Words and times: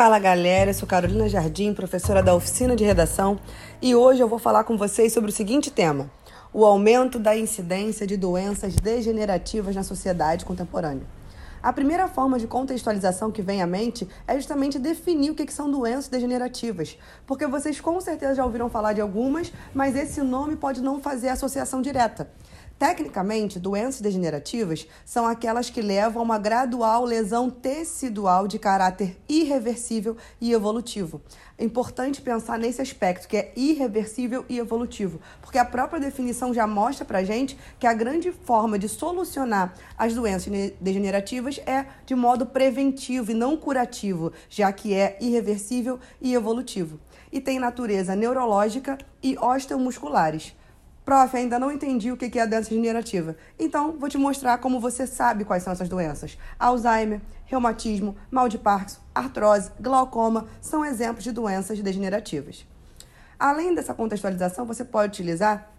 Fala 0.00 0.18
galera, 0.18 0.70
eu 0.70 0.74
sou 0.74 0.88
Carolina 0.88 1.28
Jardim, 1.28 1.74
professora 1.74 2.22
da 2.22 2.34
oficina 2.34 2.74
de 2.74 2.82
redação, 2.82 3.38
e 3.82 3.94
hoje 3.94 4.22
eu 4.22 4.28
vou 4.28 4.38
falar 4.38 4.64
com 4.64 4.74
vocês 4.74 5.12
sobre 5.12 5.28
o 5.28 5.32
seguinte 5.32 5.70
tema: 5.70 6.10
o 6.54 6.64
aumento 6.64 7.18
da 7.18 7.36
incidência 7.36 8.06
de 8.06 8.16
doenças 8.16 8.74
degenerativas 8.76 9.76
na 9.76 9.82
sociedade 9.82 10.46
contemporânea. 10.46 11.06
A 11.62 11.70
primeira 11.70 12.08
forma 12.08 12.38
de 12.38 12.46
contextualização 12.46 13.30
que 13.30 13.42
vem 13.42 13.60
à 13.60 13.66
mente 13.66 14.08
é 14.26 14.34
justamente 14.36 14.78
definir 14.78 15.32
o 15.32 15.34
que 15.34 15.52
são 15.52 15.70
doenças 15.70 16.08
degenerativas, 16.08 16.96
porque 17.26 17.46
vocês 17.46 17.78
com 17.78 18.00
certeza 18.00 18.36
já 18.36 18.44
ouviram 18.46 18.70
falar 18.70 18.94
de 18.94 19.02
algumas, 19.02 19.52
mas 19.74 19.94
esse 19.94 20.22
nome 20.22 20.56
pode 20.56 20.80
não 20.80 20.98
fazer 20.98 21.28
associação 21.28 21.82
direta. 21.82 22.26
Tecnicamente, 22.80 23.60
doenças 23.60 24.00
degenerativas 24.00 24.88
são 25.04 25.26
aquelas 25.26 25.68
que 25.68 25.82
levam 25.82 26.22
a 26.22 26.24
uma 26.24 26.38
gradual 26.38 27.04
lesão 27.04 27.50
tecidual 27.50 28.48
de 28.48 28.58
caráter 28.58 29.18
irreversível 29.28 30.16
e 30.40 30.50
evolutivo. 30.50 31.20
É 31.58 31.64
importante 31.64 32.22
pensar 32.22 32.58
nesse 32.58 32.80
aspecto, 32.80 33.28
que 33.28 33.36
é 33.36 33.52
irreversível 33.54 34.46
e 34.48 34.58
evolutivo, 34.58 35.20
porque 35.42 35.58
a 35.58 35.64
própria 35.66 36.00
definição 36.00 36.54
já 36.54 36.66
mostra 36.66 37.04
pra 37.04 37.22
gente 37.22 37.54
que 37.78 37.86
a 37.86 37.92
grande 37.92 38.32
forma 38.32 38.78
de 38.78 38.88
solucionar 38.88 39.74
as 39.98 40.14
doenças 40.14 40.50
degenerativas 40.80 41.60
é 41.66 41.84
de 42.06 42.14
modo 42.14 42.46
preventivo 42.46 43.30
e 43.30 43.34
não 43.34 43.58
curativo, 43.58 44.32
já 44.48 44.72
que 44.72 44.94
é 44.94 45.18
irreversível 45.20 46.00
e 46.18 46.32
evolutivo. 46.32 46.98
E 47.30 47.42
tem 47.42 47.58
natureza 47.58 48.16
neurológica 48.16 48.96
e 49.22 49.36
osteomusculares. 49.38 50.58
Prof, 51.10 51.36
ainda 51.36 51.58
não 51.58 51.72
entendi 51.72 52.12
o 52.12 52.16
que 52.16 52.38
é 52.38 52.42
a 52.42 52.46
doença 52.46 52.70
degenerativa. 52.70 53.34
Então, 53.58 53.96
vou 53.98 54.08
te 54.08 54.16
mostrar 54.16 54.58
como 54.58 54.78
você 54.78 55.08
sabe 55.08 55.44
quais 55.44 55.64
são 55.64 55.72
essas 55.72 55.88
doenças. 55.88 56.38
Alzheimer, 56.56 57.20
reumatismo, 57.46 58.14
mal 58.30 58.48
de 58.48 58.56
Parkinson, 58.56 59.00
artrose, 59.12 59.72
glaucoma 59.80 60.46
são 60.60 60.84
exemplos 60.84 61.24
de 61.24 61.32
doenças 61.32 61.80
degenerativas. 61.80 62.64
Além 63.36 63.74
dessa 63.74 63.92
contextualização, 63.92 64.64
você 64.64 64.84
pode 64.84 65.14
utilizar 65.14 65.72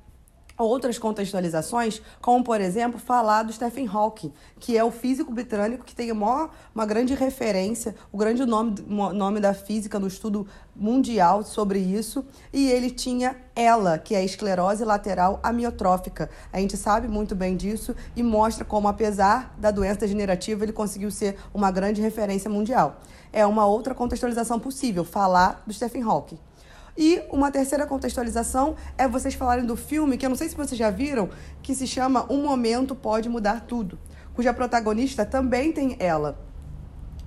outras 0.57 0.97
contextualizações, 0.97 2.01
como 2.21 2.43
por 2.43 2.61
exemplo 2.61 2.99
falar 2.99 3.43
do 3.43 3.53
Stephen 3.53 3.87
Hawking, 3.87 4.31
que 4.59 4.77
é 4.77 4.83
o 4.83 4.91
físico 4.91 5.31
britânico 5.31 5.83
que 5.83 5.95
tem 5.95 6.11
uma, 6.11 6.49
uma 6.73 6.85
grande 6.85 7.13
referência, 7.13 7.95
o 8.11 8.17
grande 8.17 8.45
nome, 8.45 8.75
nome 8.87 9.39
da 9.39 9.53
física 9.53 9.99
no 9.99 10.07
estudo 10.07 10.47
mundial 10.75 11.43
sobre 11.43 11.79
isso, 11.79 12.25
e 12.53 12.69
ele 12.69 12.89
tinha 12.89 13.35
ela, 13.55 13.97
que 13.97 14.15
é 14.15 14.19
a 14.19 14.23
esclerose 14.23 14.85
lateral 14.85 15.39
amiotrófica. 15.43 16.29
A 16.51 16.59
gente 16.59 16.77
sabe 16.77 17.07
muito 17.07 17.35
bem 17.35 17.55
disso 17.55 17.95
e 18.15 18.23
mostra 18.23 18.63
como, 18.63 18.87
apesar 18.87 19.53
da 19.57 19.71
doença 19.71 19.99
degenerativa, 20.01 20.63
ele 20.63 20.73
conseguiu 20.73 21.11
ser 21.11 21.37
uma 21.53 21.71
grande 21.71 22.01
referência 22.01 22.49
mundial. 22.49 23.01
É 23.33 23.45
uma 23.45 23.65
outra 23.65 23.93
contextualização 23.93 24.59
possível, 24.59 25.03
falar 25.03 25.63
do 25.65 25.73
Stephen 25.73 26.03
Hawking. 26.03 26.37
E 26.97 27.21
uma 27.31 27.51
terceira 27.51 27.85
contextualização 27.85 28.75
é 28.97 29.07
vocês 29.07 29.33
falarem 29.33 29.65
do 29.65 29.75
filme, 29.75 30.17
que 30.17 30.25
eu 30.25 30.29
não 30.29 30.35
sei 30.35 30.49
se 30.49 30.55
vocês 30.55 30.77
já 30.77 30.89
viram, 30.89 31.29
que 31.61 31.73
se 31.73 31.87
chama 31.87 32.25
Um 32.31 32.43
Momento 32.43 32.95
Pode 32.95 33.29
Mudar 33.29 33.61
Tudo, 33.61 33.97
cuja 34.33 34.53
protagonista 34.53 35.25
também 35.25 35.71
tem 35.71 35.95
ela. 35.99 36.37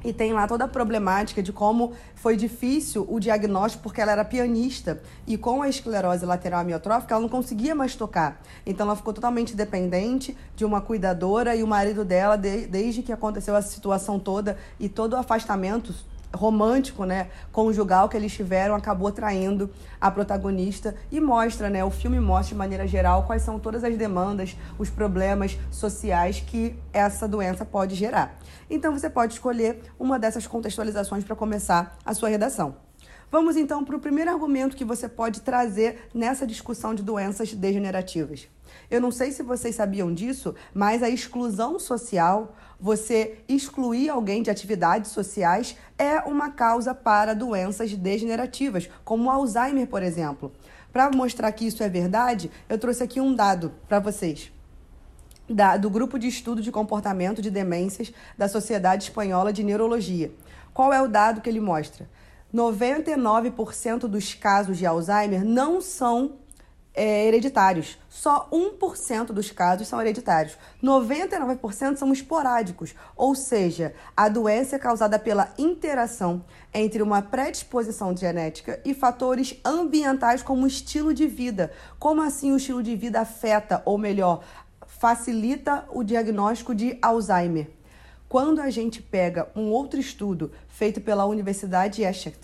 E 0.05 0.13
tem 0.13 0.35
lá 0.35 0.47
toda 0.47 0.67
a 0.67 0.69
problemática 0.69 1.43
de 1.43 1.51
como 1.51 1.95
foi 2.15 2.37
difícil 2.37 3.07
o 3.09 3.19
diagnóstico, 3.19 3.83
porque 3.83 4.03
ela 4.03 4.13
era 4.13 4.23
pianista 4.23 5.01
e 5.27 5.39
com 5.39 5.63
a 5.63 5.69
esclerose 5.69 6.27
lateral 6.27 6.61
amiotrófica 6.61 7.15
ela 7.15 7.23
não 7.23 7.29
conseguia 7.29 7.75
mais 7.75 7.97
tocar. 7.97 8.43
Então 8.67 8.87
ela 8.87 8.97
ficou 8.97 9.15
totalmente 9.15 9.57
dependente 9.57 10.37
de 10.55 10.63
uma 10.63 10.83
cuidadora 10.83 11.57
e 11.57 11.63
o 11.63 11.67
marido 11.67 12.05
dela, 12.05 12.37
de, 12.37 12.67
desde 12.67 13.03
que 13.03 13.13
aconteceu 13.13 13.57
a 13.57 13.63
situação 13.63 14.19
toda 14.19 14.59
e 14.79 14.91
todo 14.91 15.15
o 15.15 15.17
afastamento 15.17 15.95
romântico, 16.35 17.05
né, 17.05 17.29
conjugal 17.51 18.09
que 18.09 18.17
eles 18.17 18.33
tiveram 18.33 18.75
acabou 18.75 19.11
traindo 19.11 19.71
a 20.01 20.11
protagonista 20.11 20.95
e 21.11 21.21
mostra, 21.21 21.71
né, 21.71 21.85
o 21.85 21.91
filme 21.91 22.21
mostra 22.21 22.55
de 22.55 22.59
maneira 22.59 22.87
geral 22.87 23.25
quais 23.25 23.43
são 23.43 23.59
todas 23.59 23.85
as 23.85 23.97
demandas, 23.97 24.57
os 24.79 24.91
problemas 24.91 25.59
sociais 25.71 26.41
que 26.41 26.77
essa 26.93 27.27
doença 27.27 27.65
pode 27.65 27.95
gerar. 27.95 28.39
Então 28.69 28.93
você 28.93 29.09
pode 29.09 29.35
escolher 29.35 29.81
uma 29.99 30.19
dessas 30.19 30.47
contextualizações 30.47 31.25
para 31.25 31.37
começar 31.37 31.97
a 32.05 32.15
sua 32.15 32.29
redação. 32.29 32.77
Vamos 33.35 33.57
então 33.57 33.85
para 33.85 33.97
o 33.97 33.99
primeiro 33.99 34.31
argumento 34.31 34.77
que 34.77 34.85
você 34.85 35.09
pode 35.09 35.41
trazer 35.41 36.09
nessa 36.15 36.47
discussão 36.47 36.95
de 36.95 37.03
doenças 37.03 37.53
degenerativas. 37.53 38.47
Eu 38.89 39.01
não 39.01 39.11
sei 39.11 39.33
se 39.33 39.43
vocês 39.43 39.75
sabiam 39.75 40.15
disso, 40.15 40.55
mas 40.73 41.03
a 41.03 41.11
exclusão 41.11 41.77
social, 41.81 42.55
você 42.79 43.39
excluir 43.49 44.09
alguém 44.09 44.41
de 44.41 44.51
atividades 44.51 45.11
sociais, 45.11 45.77
é 45.99 46.21
uma 46.21 46.53
causa 46.53 46.95
para 46.95 47.35
doenças 47.35 47.93
degenerativas, 47.95 48.89
como 49.05 49.29
Alzheimer, 49.29 49.89
por 49.89 50.05
exemplo. 50.05 50.53
Para 50.93 51.11
mostrar 51.11 51.51
que 51.51 51.67
isso 51.67 51.83
é 51.83 51.89
verdade, 51.89 52.53
eu 52.69 52.79
trouxe 52.79 53.03
aqui 53.03 53.21
um 53.21 53.35
dado 53.35 53.73
para 53.89 53.99
vocês. 53.99 54.53
Da, 55.51 55.77
do 55.77 55.91
Grupo 55.91 56.21
de 56.21 56.29
Estudo 56.29 56.63
de 56.63 56.71
Comportamento 56.71 57.43
de 57.43 57.51
Demências 57.51 58.13
da 58.39 58.47
Sociedade 58.47 59.03
Espanhola 59.03 59.53
de 59.53 59.65
Neurologia. 59.65 60.31
Qual 60.73 60.93
é 60.93 61.03
o 61.03 61.09
dado 61.09 61.41
que 61.41 61.49
ele 61.49 61.59
mostra? 61.59 62.09
99% 62.55 64.07
dos 64.07 64.33
casos 64.33 64.79
de 64.79 64.87
Alzheimer 64.87 65.45
não 65.45 65.81
são 65.81 66.37
é, 66.95 67.27
hereditários. 67.27 67.99
Só 68.09 68.49
1% 68.53 69.27
dos 69.27 69.51
casos 69.51 69.89
são 69.89 70.01
hereditários. 70.01 70.57
99% 70.83 71.97
são 71.97 72.13
esporádicos, 72.13 72.95
ou 73.17 73.35
seja, 73.35 73.93
a 74.17 74.29
doença 74.29 74.77
é 74.77 74.79
causada 74.79 75.19
pela 75.19 75.53
interação 75.59 76.45
entre 76.73 77.03
uma 77.03 77.21
predisposição 77.21 78.17
genética 78.17 78.81
e 78.85 78.95
fatores 78.95 79.59
ambientais 79.65 80.43
como 80.43 80.67
estilo 80.67 81.13
de 81.13 81.27
vida. 81.27 81.73
Como 81.99 82.23
assim 82.23 82.53
o 82.53 82.57
estilo 82.57 82.83
de 82.83 82.95
vida 82.95 83.21
afeta, 83.21 83.83
ou 83.85 83.99
melhor, 83.99 84.45
facilita 84.87 85.85
o 85.91 86.05
diagnóstico 86.05 86.73
de 86.73 86.97
Alzheimer? 87.03 87.69
Quando 88.35 88.61
a 88.61 88.69
gente 88.69 89.01
pega 89.01 89.49
um 89.55 89.71
outro 89.71 90.01
estudo 90.01 90.51
feito 90.67 91.01
pela 91.01 91.25
Universidade 91.25 92.03
Exeter, 92.03 92.35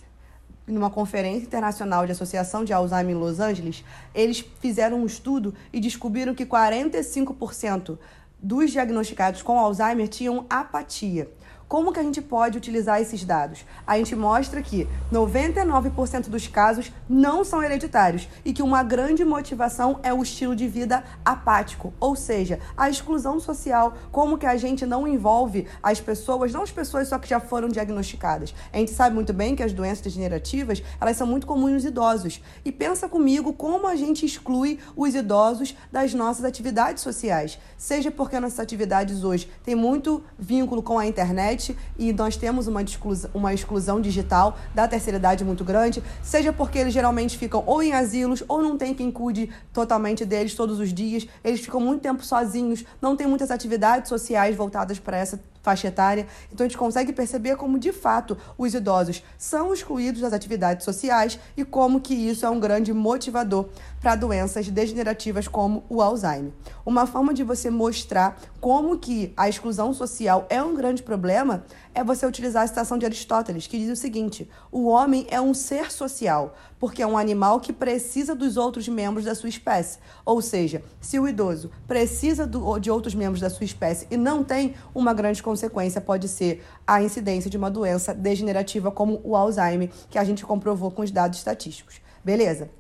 numa 0.65 0.89
conferência 0.89 1.45
internacional 1.45 2.07
de 2.07 2.13
associação 2.13 2.65
de 2.65 2.73
Alzheimer 2.73 3.17
em 3.17 3.19
Los 3.19 3.41
Angeles, 3.41 3.85
eles 4.15 4.39
fizeram 4.61 5.03
um 5.03 5.07
estudo 5.07 5.53
e 5.73 5.81
descobriram 5.81 6.33
que 6.33 6.47
45% 6.47 7.99
dos 8.41 8.71
diagnosticados 8.71 9.43
com 9.43 9.59
Alzheimer 9.59 10.07
tinham 10.07 10.47
apatia. 10.49 11.29
Como 11.71 11.93
que 11.93 12.01
a 12.01 12.03
gente 12.03 12.21
pode 12.21 12.59
utilizar 12.59 13.01
esses 13.01 13.25
dados? 13.25 13.65
A 13.87 13.97
gente 13.97 14.17
mostra 14.17 14.61
que 14.61 14.89
99% 15.13 16.29
dos 16.29 16.49
casos 16.49 16.91
não 17.09 17.45
são 17.45 17.63
hereditários 17.63 18.27
e 18.45 18.53
que 18.53 18.61
uma 18.61 18.83
grande 18.83 19.25
motivação 19.25 20.01
é 20.03 20.13
o 20.13 20.21
estilo 20.21 20.57
de 20.57 20.67
vida 20.67 21.05
apático, 21.25 21.95
ou 22.01 22.17
seja, 22.17 22.59
a 22.77 22.91
exclusão 22.91 23.39
social, 23.39 23.95
como 24.11 24.37
que 24.37 24.47
a 24.47 24.57
gente 24.57 24.85
não 24.85 25.07
envolve 25.07 25.69
as 25.81 26.01
pessoas, 26.01 26.53
não 26.53 26.63
as 26.63 26.73
pessoas 26.73 27.07
só 27.07 27.21
que 27.21 27.29
já 27.29 27.39
foram 27.39 27.69
diagnosticadas. 27.69 28.53
A 28.73 28.79
gente 28.79 28.91
sabe 28.91 29.15
muito 29.15 29.33
bem 29.33 29.55
que 29.55 29.63
as 29.63 29.73
doenças 29.73 30.01
degenerativas, 30.01 30.83
elas 31.01 31.17
são 31.17 31.25
muito 31.25 31.47
comuns 31.47 31.71
nos 31.71 31.85
idosos. 31.85 32.43
E 32.65 32.73
pensa 32.73 33.09
comigo 33.09 33.53
como 33.53 33.87
a 33.87 33.95
gente 33.95 34.27
exclui 34.27 34.81
os 34.97 35.15
idosos 35.15 35.77
das 35.93 36.15
nossas 36.15 36.45
atividades 36.45 37.01
sociais, 37.01 37.61
seja 37.79 38.11
porque 38.11 38.41
nossas 38.41 38.59
atividades 38.59 39.23
hoje 39.23 39.49
têm 39.63 39.77
muito 39.77 40.21
vínculo 40.37 40.83
com 40.83 40.99
a 40.99 41.07
internet, 41.07 41.60
internet 41.61 41.77
e 41.99 42.13
nós 42.13 42.37
temos 42.37 42.67
uma 42.67 42.83
exclusão, 42.83 43.31
uma 43.35 43.53
exclusão 43.53 44.01
digital 44.01 44.57
da 44.75 44.89
terceira 44.89 45.19
idade 45.19 45.45
muito 45.45 45.63
grande, 45.63 46.03
seja 46.23 46.53
porque 46.53 46.79
eles 46.79 46.95
geralmente 46.95 47.37
ficam 47.37 47.63
ou 47.67 47.83
em 47.83 47.93
asilos 47.93 48.43
ou 48.49 48.63
não 48.63 48.79
tem 48.79 48.95
quem 48.95 49.11
cuide 49.11 49.51
totalmente 49.73 50.25
deles 50.25 50.55
todos 50.55 50.81
os 50.81 50.93
dias, 50.93 51.27
eles 51.45 51.61
ficam 51.61 51.81
muito 51.81 52.01
tempo 52.01 52.25
sozinhos, 52.25 52.85
não 53.01 53.15
tem 53.15 53.27
muitas 53.27 53.51
atividades 53.51 54.09
sociais 54.09 54.57
voltadas 54.57 54.99
para 54.99 55.19
essa 55.19 55.39
faixa 55.63 55.89
etária. 55.89 56.27
Então 56.53 56.65
a 56.65 56.69
gente 56.69 56.79
consegue 56.79 57.13
perceber 57.13 57.57
como 57.57 57.79
de 57.79 57.93
fato 57.93 58.37
os 58.57 58.75
idosos 58.75 59.23
são 59.39 59.73
excluídos 59.73 60.21
das 60.21 60.33
atividades 60.33 60.85
sociais 60.85 61.39
e 61.57 61.65
como 61.65 62.01
que 62.01 62.15
isso 62.15 62.47
é 62.47 62.51
um 62.51 62.61
grande 62.61 62.93
motivador 62.93 63.69
para 64.01 64.15
doenças 64.17 64.69
degenerativas 64.69 65.47
como 65.47 65.85
o 65.89 66.01
Alzheimer. 66.01 66.53
Uma 66.85 67.07
forma 67.07 67.35
de 67.35 67.45
você 67.45 67.71
mostrar 67.71 68.41
como 68.61 68.99
que 68.99 69.33
a 69.37 69.49
exclusão 69.49 69.93
social 69.93 70.47
é 70.49 70.63
um 70.63 70.75
grande 70.75 71.03
problema 71.03 71.65
é 71.95 72.05
você 72.05 72.25
utilizar 72.27 72.63
a 72.63 72.67
citação 72.67 72.97
de 72.97 73.05
Aristóteles, 73.05 73.67
que 73.67 73.79
diz 73.79 73.91
o 73.91 73.97
seguinte: 73.97 74.49
o 74.71 74.89
homem 74.89 75.27
é 75.31 75.41
um 75.41 75.53
ser 75.53 75.91
social, 75.91 76.55
porque 76.79 77.03
é 77.03 77.07
um 77.07 77.19
animal 77.19 77.61
que 77.61 77.73
precisa 77.73 78.35
dos 78.35 78.57
outros 78.57 78.89
membros 78.89 79.25
da 79.25 79.35
sua 79.35 79.49
espécie. 79.49 79.99
Ou 80.25 80.41
seja, 80.41 80.83
se 81.01 81.19
o 81.19 81.29
idoso 81.29 81.71
precisa 81.87 82.47
do, 82.47 82.79
de 82.79 82.91
outros 82.91 83.15
membros 83.15 83.41
da 83.41 83.51
sua 83.51 83.65
espécie 83.65 84.07
e 84.11 84.17
não 84.17 84.45
tem, 84.45 84.75
uma 84.95 85.13
grande 85.13 85.43
consequência 85.43 86.01
pode 86.01 86.29
ser 86.29 86.65
a 86.87 87.03
incidência 87.03 87.51
de 87.51 87.57
uma 87.57 87.71
doença 87.71 88.15
degenerativa 88.15 88.91
como 88.91 89.21
o 89.25 89.37
Alzheimer, 89.37 89.91
que 90.09 90.19
a 90.19 90.25
gente 90.25 90.45
comprovou 90.45 90.91
com 90.91 91.03
os 91.03 91.11
dados 91.11 91.39
estatísticos. 91.39 92.01
Beleza? 92.25 92.71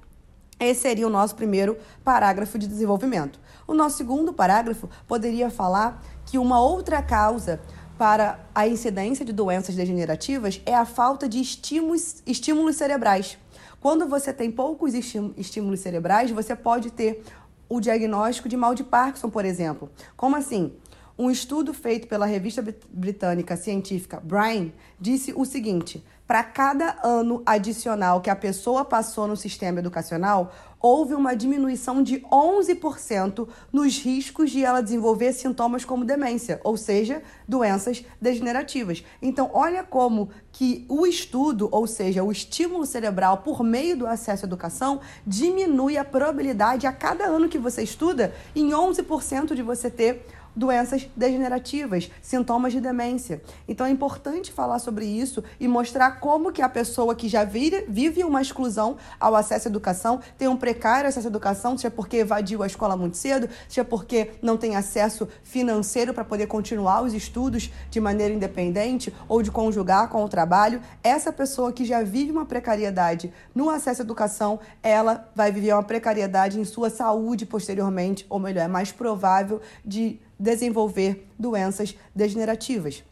Esse 0.61 0.83
seria 0.83 1.07
o 1.07 1.11
nosso 1.11 1.35
primeiro 1.35 1.79
parágrafo 2.05 2.59
de 2.59 2.69
desenvolvimento. 2.69 3.41
O 3.67 3.73
nosso 3.73 3.97
segundo 3.97 4.31
parágrafo 4.31 4.91
poderia 5.09 5.49
falar 5.49 6.03
que 6.27 6.37
uma 6.37 6.61
outra 6.61 7.03
causa 7.03 7.61
para 8.01 8.41
a 8.55 8.67
incidência 8.67 9.27
de 9.27 9.31
doenças 9.31 9.75
degenerativas 9.75 10.63
é 10.65 10.75
a 10.75 10.87
falta 10.87 11.29
de 11.29 11.39
estímulos, 11.39 12.23
estímulos 12.27 12.77
cerebrais. 12.77 13.37
Quando 13.79 14.09
você 14.09 14.33
tem 14.33 14.51
poucos 14.51 14.95
estímulos 14.95 15.81
cerebrais, 15.81 16.31
você 16.31 16.57
pode 16.57 16.91
ter 16.91 17.23
o 17.69 17.79
diagnóstico 17.79 18.49
de 18.49 18.57
mal 18.57 18.75
de 18.75 18.85
Parkinson, 18.85 19.29
por 19.29 19.45
exemplo. 19.45 19.91
Como 20.17 20.35
assim? 20.35 20.73
Um 21.21 21.31
estudo 21.31 21.75
feito 21.75 22.09
pela 22.09 22.25
revista 22.25 22.65
britânica 22.91 23.55
científica 23.55 24.19
Brain 24.25 24.73
disse 24.99 25.35
o 25.37 25.45
seguinte: 25.45 26.03
para 26.27 26.43
cada 26.43 26.97
ano 27.03 27.43
adicional 27.45 28.23
que 28.23 28.31
a 28.31 28.37
pessoa 28.37 28.87
passou 28.87 29.27
no 29.27 29.37
sistema 29.37 29.81
educacional, 29.81 30.51
houve 30.81 31.13
uma 31.13 31.35
diminuição 31.35 32.03
de 32.03 32.21
11% 32.21 33.49
nos 33.71 33.99
riscos 33.99 34.51
de 34.51 34.65
ela 34.65 34.81
desenvolver 34.81 35.33
sintomas 35.33 35.85
como 35.85 36.05
demência, 36.05 36.59
ou 36.65 36.77
seja, 36.77 37.23
doenças 37.47 38.05
degenerativas. 38.19 39.05
Então, 39.21 39.51
olha 39.53 39.85
como 39.85 40.31
que 40.51 40.87
o 40.89 41.07
estudo, 41.07 41.69
ou 41.71 41.87
seja, 41.87 42.25
o 42.25 42.33
estímulo 42.33 42.87
cerebral 42.87 43.39
por 43.39 43.63
meio 43.63 43.97
do 43.97 44.07
acesso 44.07 44.47
à 44.47 44.47
educação, 44.47 45.01
diminui 45.27 45.99
a 45.99 46.05
probabilidade 46.05 46.87
a 46.87 46.93
cada 46.93 47.25
ano 47.25 47.49
que 47.49 47.59
você 47.59 47.83
estuda 47.83 48.33
em 48.57 48.71
11% 48.71 49.55
de 49.55 49.63
você 49.63 49.91
ter 49.91 50.25
doenças 50.55 51.09
degenerativas, 51.17 52.11
sintomas 52.21 52.73
de 52.73 52.81
demência. 52.81 53.43
Então 53.69 53.87
é 53.87 53.91
importante 53.91 54.53
falar 54.53 54.79
sobre 54.79 55.07
isso 55.07 55.43
e 55.59 55.69
mostrar 55.69 56.21
como 56.21 56.53
que 56.53 56.63
a 56.63 56.69
pessoa 56.69 57.15
que 57.15 57.29
já 57.29 57.45
vive 57.45 58.25
uma 58.25 58.43
exclusão 58.43 58.97
ao 59.19 59.35
acesso 59.35 59.69
à 59.69 59.71
educação, 59.71 60.21
tem 60.37 60.49
um 60.49 60.57
precário 60.57 61.09
acesso 61.09 61.27
à 61.27 61.31
educação, 61.31 61.77
seja 61.77 61.91
porque 61.91 62.19
evadiu 62.19 62.63
a 62.63 62.67
escola 62.67 62.97
muito 62.97 63.17
cedo, 63.17 63.49
seja 63.69 63.85
porque 63.85 64.33
não 64.43 64.57
tem 64.57 64.77
acesso 64.77 65.29
financeiro 65.43 66.13
para 66.13 66.25
poder 66.25 66.47
continuar 66.47 67.03
os 67.03 67.15
estudos 67.15 67.71
de 67.91 68.01
maneira 68.01 68.35
independente 68.35 69.15
ou 69.29 69.43
de 69.43 69.51
conjugar 69.51 70.09
com 70.09 70.25
o 70.25 70.29
trabalho, 70.29 70.81
essa 71.03 71.33
pessoa 71.33 71.73
que 71.73 71.85
já 71.85 72.03
vive 72.03 72.33
uma 72.33 72.45
precariedade 72.45 73.33
no 73.55 73.71
acesso 73.71 74.03
à 74.03 74.05
educação, 74.05 74.61
ela 74.83 75.29
vai 75.35 75.53
viver 75.53 75.73
uma 75.73 75.83
precariedade 75.83 76.59
em 76.59 76.65
sua 76.65 76.91
saúde 76.91 77.47
posteriormente, 77.47 78.27
ou 78.29 78.39
melhor, 78.39 78.65
é 78.65 78.69
mais 78.69 78.93
provável 78.93 79.61
de 79.85 80.19
desenvolver 80.41 81.29
doenças 81.39 81.95
degenerativas. 82.15 83.05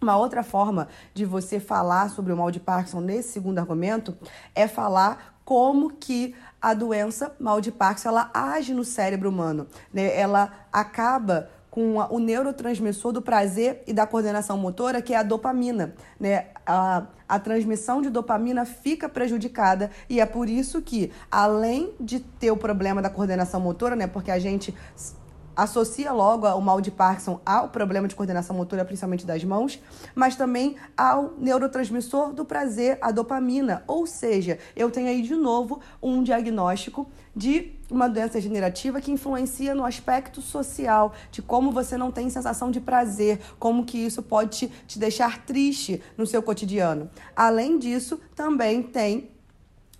Uma 0.00 0.16
outra 0.16 0.42
forma 0.42 0.88
de 1.12 1.24
você 1.24 1.60
falar 1.60 2.10
sobre 2.10 2.32
o 2.32 2.36
mal 2.36 2.50
de 2.50 2.58
Parkinson 2.58 3.00
nesse 3.00 3.32
segundo 3.32 3.58
argumento 3.58 4.16
é 4.54 4.66
falar 4.66 5.38
como 5.44 5.90
que 5.90 6.34
a 6.60 6.72
doença 6.72 7.34
mal 7.38 7.60
de 7.60 7.70
Parkinson 7.70 8.08
ela 8.08 8.30
age 8.32 8.72
no 8.72 8.84
cérebro 8.84 9.28
humano. 9.28 9.66
Né? 9.92 10.18
Ela 10.18 10.52
acaba 10.72 11.50
com 11.70 11.96
o 11.96 12.18
neurotransmissor 12.18 13.12
do 13.12 13.20
prazer 13.20 13.82
e 13.86 13.92
da 13.92 14.06
coordenação 14.06 14.56
motora, 14.56 15.02
que 15.02 15.12
é 15.12 15.16
a 15.16 15.22
dopamina. 15.22 15.94
Né? 16.20 16.46
A, 16.64 17.06
a 17.28 17.38
transmissão 17.38 18.00
de 18.00 18.08
dopamina 18.08 18.64
fica 18.64 19.08
prejudicada 19.08 19.90
e 20.08 20.20
é 20.20 20.26
por 20.26 20.48
isso 20.48 20.80
que, 20.80 21.10
além 21.30 21.92
de 21.98 22.20
ter 22.20 22.50
o 22.50 22.56
problema 22.56 23.02
da 23.02 23.10
coordenação 23.10 23.60
motora, 23.60 23.96
né? 23.96 24.06
porque 24.06 24.30
a 24.30 24.38
gente 24.38 24.74
associa 25.56 26.12
logo 26.12 26.46
o 26.46 26.60
mal 26.60 26.80
de 26.80 26.90
Parkinson 26.90 27.40
ao 27.44 27.68
problema 27.68 28.08
de 28.08 28.14
coordenação 28.14 28.56
motora, 28.56 28.84
principalmente 28.84 29.26
das 29.26 29.42
mãos, 29.44 29.80
mas 30.14 30.36
também 30.36 30.76
ao 30.96 31.34
neurotransmissor 31.38 32.32
do 32.32 32.44
prazer, 32.44 32.98
a 33.00 33.10
dopamina. 33.10 33.82
Ou 33.86 34.06
seja, 34.06 34.58
eu 34.74 34.90
tenho 34.90 35.08
aí 35.08 35.22
de 35.22 35.34
novo 35.34 35.80
um 36.02 36.22
diagnóstico 36.22 37.08
de 37.34 37.72
uma 37.90 38.08
doença 38.08 38.34
degenerativa 38.34 39.00
que 39.00 39.10
influencia 39.10 39.74
no 39.74 39.84
aspecto 39.84 40.40
social, 40.40 41.12
de 41.30 41.42
como 41.42 41.72
você 41.72 41.96
não 41.96 42.10
tem 42.10 42.30
sensação 42.30 42.70
de 42.70 42.80
prazer, 42.80 43.40
como 43.58 43.84
que 43.84 43.98
isso 43.98 44.22
pode 44.22 44.56
te, 44.56 44.68
te 44.86 44.98
deixar 44.98 45.44
triste 45.44 46.02
no 46.16 46.26
seu 46.26 46.42
cotidiano. 46.42 47.10
Além 47.34 47.78
disso, 47.78 48.20
também 48.34 48.82
tem 48.82 49.30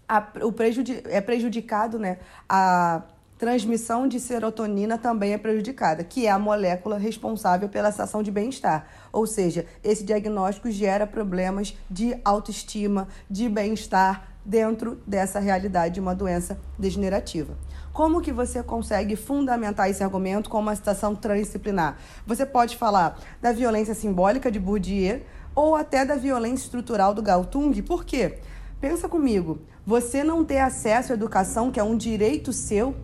a, 0.09 0.27
o 0.43 0.53
prejudi 0.53 1.01
é 1.05 1.21
prejudicado 1.21 1.99
né, 1.99 2.19
a 2.49 3.03
transmissão 3.45 4.09
de 4.09 4.19
serotonina 4.19 4.97
também 4.97 5.35
é 5.35 5.39
prejudicada, 5.39 6.03
que 6.03 6.27
é 6.27 6.31
a 6.31 6.39
molécula 6.39 6.97
responsável 6.97 7.69
pela 7.69 7.91
sensação 7.91 8.23
de 8.23 8.31
bem-estar. 8.31 8.87
Ou 9.13 9.27
seja, 9.27 9.67
esse 9.85 10.03
diagnóstico 10.03 10.71
gera 10.71 11.07
problemas 11.07 11.77
de 11.91 12.17
autoestima, 12.25 13.07
de 13.29 13.47
bem-estar 13.47 14.29
dentro 14.43 14.99
dessa 15.07 15.41
realidade 15.41 15.93
de 15.93 16.01
uma 16.01 16.15
doença 16.15 16.59
degenerativa. 16.79 17.55
Como 17.93 18.23
que 18.23 18.33
você 18.33 18.63
consegue 18.63 19.15
fundamentar 19.15 19.91
esse 19.91 20.03
argumento 20.03 20.49
com 20.49 20.59
uma 20.59 20.75
citação 20.75 21.15
transdisciplinar? 21.15 21.99
Você 22.27 22.47
pode 22.47 22.79
falar 22.79 23.21
da 23.43 23.53
violência 23.53 23.95
simbólica 23.95 24.51
de 24.51 24.59
Bourdieu 24.59 25.21
ou 25.55 25.77
até 25.77 26.03
da 26.03 26.17
violência 26.17 26.65
estrutural 26.65 27.13
do 27.13 27.21
Galtung. 27.21 27.75
Por 27.83 28.07
quê? 28.07 28.39
Pensa 28.81 29.07
comigo, 29.07 29.61
você 29.85 30.25
não 30.25 30.47
ter 30.47 30.61
acesso 30.61 31.13
à 31.13 31.15
educação, 31.15 31.71
que 31.71 31.79
é 31.79 31.85
um 31.85 31.95
direito 31.95 32.55
seu, 32.55 32.95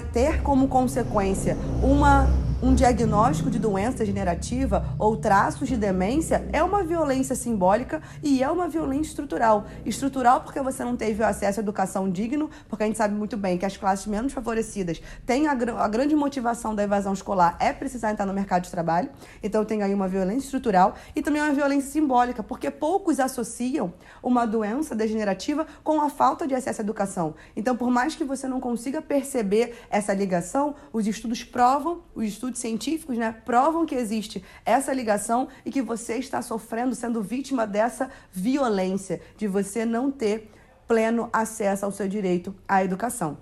ter 0.00 0.42
como 0.42 0.68
consequência 0.68 1.56
uma 1.82 2.28
um 2.62 2.76
diagnóstico 2.76 3.50
de 3.50 3.58
doença 3.58 3.98
degenerativa 3.98 4.94
ou 4.96 5.16
traços 5.16 5.68
de 5.68 5.76
demência 5.76 6.48
é 6.52 6.62
uma 6.62 6.84
violência 6.84 7.34
simbólica 7.34 8.00
e 8.22 8.40
é 8.40 8.48
uma 8.48 8.68
violência 8.68 9.10
estrutural. 9.10 9.66
Estrutural 9.84 10.42
porque 10.42 10.60
você 10.62 10.84
não 10.84 10.96
teve 10.96 11.24
acesso 11.24 11.58
à 11.58 11.62
educação 11.62 12.08
digno, 12.08 12.48
porque 12.68 12.84
a 12.84 12.86
gente 12.86 12.96
sabe 12.96 13.16
muito 13.16 13.36
bem 13.36 13.58
que 13.58 13.66
as 13.66 13.76
classes 13.76 14.06
menos 14.06 14.32
favorecidas 14.32 15.02
têm 15.26 15.48
a, 15.48 15.52
a 15.52 15.88
grande 15.88 16.14
motivação 16.14 16.72
da 16.72 16.84
evasão 16.84 17.12
escolar 17.12 17.56
é 17.58 17.72
precisar 17.72 18.12
entrar 18.12 18.26
no 18.26 18.32
mercado 18.32 18.62
de 18.62 18.70
trabalho. 18.70 19.10
Então 19.42 19.64
tem 19.64 19.82
aí 19.82 19.92
uma 19.92 20.06
violência 20.06 20.44
estrutural 20.46 20.94
e 21.16 21.20
também 21.20 21.42
uma 21.42 21.52
violência 21.52 21.90
simbólica, 21.90 22.44
porque 22.44 22.70
poucos 22.70 23.18
associam 23.18 23.92
uma 24.22 24.46
doença 24.46 24.94
degenerativa 24.94 25.66
com 25.82 26.00
a 26.00 26.08
falta 26.08 26.46
de 26.46 26.54
acesso 26.54 26.80
à 26.80 26.84
educação. 26.84 27.34
Então, 27.56 27.76
por 27.76 27.90
mais 27.90 28.14
que 28.14 28.22
você 28.22 28.46
não 28.46 28.60
consiga 28.60 29.02
perceber 29.02 29.74
essa 29.90 30.14
ligação, 30.14 30.76
os 30.92 31.08
estudos 31.08 31.42
provam, 31.42 32.02
os 32.14 32.24
estudos 32.24 32.51
estudos 32.52 32.60
científicos 32.60 33.16
né, 33.16 33.34
provam 33.44 33.86
que 33.86 33.94
existe 33.94 34.44
essa 34.64 34.92
ligação 34.92 35.48
e 35.64 35.70
que 35.70 35.82
você 35.82 36.16
está 36.16 36.42
sofrendo, 36.42 36.94
sendo 36.94 37.22
vítima 37.22 37.66
dessa 37.66 38.10
violência, 38.30 39.20
de 39.36 39.48
você 39.48 39.84
não 39.84 40.10
ter 40.10 40.50
pleno 40.86 41.28
acesso 41.32 41.84
ao 41.84 41.92
seu 41.92 42.06
direito 42.06 42.54
à 42.68 42.84
educação. 42.84 43.38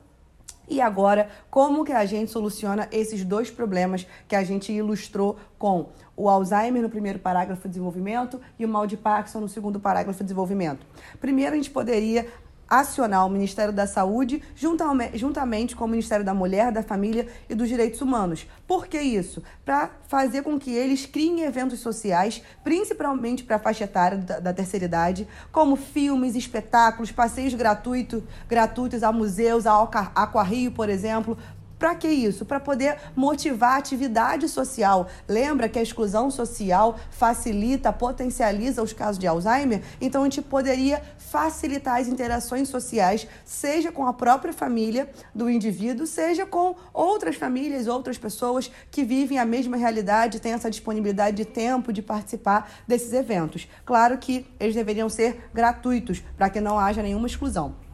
E 0.69 0.81
agora, 0.81 1.29
como 1.51 1.85
que 1.85 1.93
a 1.93 2.05
gente 2.07 2.31
soluciona 2.31 2.89
esses 2.93 3.25
dois 3.25 3.51
problemas 3.51 4.07
que 4.29 4.37
a 4.37 4.45
gente 4.45 4.73
ilustrou 4.73 5.37
com 5.59 5.89
o 6.17 6.29
Alzheimer 6.29 6.81
no 6.81 6.89
primeiro 6.89 7.19
parágrafo 7.19 7.63
de 7.63 7.71
desenvolvimento 7.71 8.41
e 8.57 8.65
o 8.65 8.69
mal 8.69 8.87
de 8.87 8.97
Parkinson 8.97 9.41
no 9.41 9.49
segundo 9.49 9.81
parágrafo 9.81 10.21
de 10.21 10.27
desenvolvimento? 10.27 10.87
Primeiro, 11.21 11.55
a 11.55 11.57
gente 11.57 11.71
poderia 11.71 12.29
acionar 12.71 13.27
o 13.27 13.29
Ministério 13.29 13.73
da 13.73 13.87
Saúde 13.87 14.41
juntamente 14.55 15.75
com 15.75 15.85
o 15.85 15.89
Ministério 15.89 16.25
da 16.25 16.33
Mulher, 16.33 16.71
da 16.71 16.85
Família 16.85 17.27
e 17.49 17.55
dos 17.55 17.69
Direitos 17.69 18.01
Humanos. 18.01 18.47
Por 18.67 18.87
que 18.87 19.01
isso? 19.01 19.43
Para 19.65 19.91
fazer 20.07 20.43
com 20.43 20.57
que 20.57 20.73
eles 20.73 21.05
criem 21.05 21.43
eventos 21.43 21.81
sociais, 21.81 22.41
principalmente 22.63 23.43
para 23.43 23.57
a 23.57 23.59
faixa 23.59 23.85
etária 23.85 24.19
da, 24.19 24.53
terceira 24.53 24.85
idade, 24.85 25.27
como 25.51 25.75
filmes, 25.75 26.37
espetáculos, 26.37 27.11
passeios 27.11 27.55
gratuito, 27.55 28.23
gratuitos 28.49 29.03
a 29.03 29.11
museus, 29.11 29.67
a 29.67 29.83
Aquarrio, 29.83 30.71
por 30.71 30.89
exemplo, 30.89 31.37
para 31.81 31.95
que 31.95 32.07
isso? 32.07 32.45
Para 32.45 32.61
poder 32.61 32.99
motivar 33.17 33.73
a 33.73 33.77
atividade 33.79 34.47
social. 34.51 35.09
Lembra 35.27 35.67
que 35.67 35.79
a 35.79 35.83
exclusão 35.83 36.31
social 36.31 36.97
facilita, 37.11 37.91
potencializa 37.91 38.83
os 38.83 38.93
casos 38.93 39.19
de 39.19 39.27
Alzheimer? 39.27 39.83
Então 39.99 40.21
a 40.21 40.25
gente 40.27 40.43
poderia 40.43 41.03
facilitar 41.17 41.99
as 41.99 42.07
interações 42.07 42.69
sociais, 42.69 43.27
seja 43.47 43.91
com 43.91 44.07
a 44.07 44.13
própria 44.13 44.53
família 44.53 45.11
do 45.35 45.49
indivíduo, 45.49 46.07
seja 46.07 46.45
com 46.45 46.77
outras 46.93 47.37
famílias, 47.37 47.87
outras 47.87 48.19
pessoas 48.19 48.71
que 48.91 49.03
vivem 49.03 49.39
a 49.39 49.47
mesma 49.47 49.79
realidade, 49.79 50.39
têm 50.39 50.53
essa 50.53 50.71
disponibilidade 50.71 51.39
de 51.39 51.47
tempo 51.47 51.95
de 51.95 52.03
participar 52.03 52.71
desses 52.87 53.15
eventos. 53.15 53.67
Claro 53.87 54.19
que 54.19 54.47
eles 54.61 54.75
deveriam 54.75 55.09
ser 55.09 55.49
gratuitos, 55.55 56.23
para 56.37 56.51
que 56.51 56.61
não 56.61 56.79
haja 56.79 57.03
nenhuma 57.03 57.27
exclusão. 57.27 57.90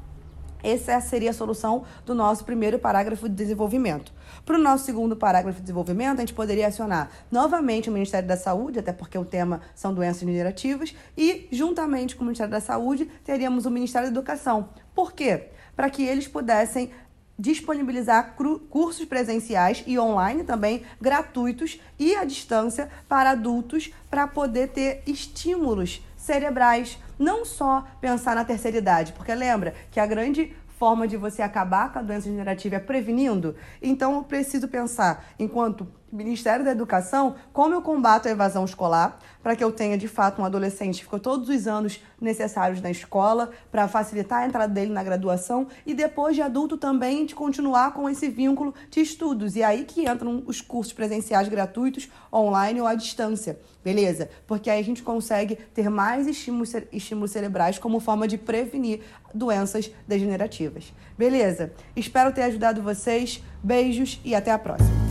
Essa 0.63 1.01
seria 1.01 1.31
a 1.31 1.35
solução 1.35 1.85
do 2.05 2.15
nosso 2.15 2.45
primeiro 2.45 2.79
parágrafo 2.79 3.29
de 3.29 3.35
desenvolvimento. 3.35 4.13
Para 4.45 4.57
o 4.57 4.63
nosso 4.63 4.85
segundo 4.85 5.17
parágrafo 5.17 5.59
de 5.59 5.63
desenvolvimento, 5.63 6.19
a 6.19 6.21
gente 6.21 6.35
poderia 6.35 6.69
acionar 6.69 7.11
novamente 7.31 7.89
o 7.89 7.93
Ministério 7.93 8.29
da 8.29 8.37
Saúde, 8.37 8.79
até 8.79 8.93
porque 8.93 9.19
o 9.19 9.25
tema 9.25 9.61
são 9.75 9.95
doenças 9.95 10.23
minerativas, 10.23 10.95
e 11.17 11.49
juntamente 11.51 12.17
com 12.17 12.23
o 12.23 12.27
Ministério 12.27 12.51
da 12.51 12.61
Saúde, 12.61 13.07
teríamos 13.25 13.67
o 13.67 13.71
Ministério 13.71 14.09
da 14.09 14.13
Educação. 14.13 14.71
Por 14.95 15.13
quê? 15.13 15.49
Para 15.75 15.91
que 15.91 16.03
eles 16.03 16.27
pudessem 16.27 16.91
disponibilizar 17.39 18.35
cursos 18.71 19.05
presenciais 19.05 19.85
e 19.87 19.99
online 19.99 20.43
também 20.43 20.83
gratuitos 21.01 21.79
e 21.99 22.15
à 22.17 22.25
distância 22.25 22.89
para 23.09 23.31
adultos 23.31 23.93
para 24.11 24.27
poder 24.27 24.69
ter 24.69 25.03
estímulos 25.07 26.01
cerebrais, 26.27 26.99
não 27.19 27.45
só 27.45 27.87
pensar 28.01 28.35
na 28.35 28.45
terceira 28.45 28.77
idade, 28.77 29.13
porque 29.13 29.35
lembra 29.35 29.75
que 29.91 30.01
a 30.01 30.07
grande 30.07 30.53
forma 30.77 31.09
de 31.09 31.17
você 31.17 31.41
acabar 31.41 31.91
com 31.93 32.01
a 32.01 32.03
doença 32.03 32.29
degenerativa 32.29 32.77
é 32.77 32.81
prevenindo. 32.81 33.55
Então, 33.81 34.17
eu 34.17 34.25
preciso 34.25 34.69
pensar 34.69 35.25
enquanto 35.39 35.87
Ministério 36.11 36.65
da 36.65 36.71
Educação 36.71 37.35
como 37.53 37.75
eu 37.75 37.83
combato 37.83 38.29
a 38.29 38.31
evasão 38.31 38.65
escolar, 38.65 39.19
para 39.43 39.55
que 39.55 39.63
eu 39.63 39.73
tenha 39.73 39.99
de 39.99 40.09
fato 40.09 40.41
um 40.41 40.45
adolescente 40.45 40.97
que 40.99 41.05
ficou 41.05 41.19
todos 41.19 41.49
os 41.49 41.67
anos 41.67 42.03
necessários 42.21 42.81
na 42.81 42.91
escola, 42.91 43.51
para 43.71 43.89
facilitar 43.89 44.43
a 44.43 44.47
entrada 44.47 44.73
dele 44.73 44.93
na 44.93 45.03
graduação 45.03 45.67
e 45.85 45.95
depois 45.95 46.35
de 46.35 46.43
adulto 46.43 46.77
também 46.77 47.27
de 47.27 47.35
continuar 47.35 47.93
com 47.93 48.09
esse 48.09 48.29
vínculo 48.29 48.75
de 48.91 49.01
estudos. 49.01 49.57
E 49.57 49.63
aí 49.63 49.85
que 49.85 50.09
entram 50.09 50.43
os 50.47 50.61
cursos 50.61 50.93
presenciais 50.93 51.49
gratuitos, 51.49 52.09
online 52.33 52.81
ou 52.81 52.87
à 52.87 52.95
distância, 52.95 53.59
beleza? 53.85 54.29
Porque 54.47 54.71
aí 54.71 54.81
a 54.81 54.85
gente 54.85 55.03
consegue 55.03 55.57
ter 55.57 55.89
mais 55.89 56.27
estímulos, 56.27 56.73
estímulos 56.93 57.31
cerebrais 57.31 57.79
como 57.79 58.01
forma 58.01 58.27
de 58.27 58.39
prevenir 58.39 59.01
doenças 59.35 59.91
degenerativas. 60.07 60.93
Beleza? 61.17 61.73
Espero 61.95 62.33
ter 62.33 62.43
ajudado 62.43 62.83
vocês. 62.83 63.43
Beijos 63.63 64.21
e 64.25 64.35
até 64.35 64.53
a 64.53 64.59
próxima. 64.59 65.06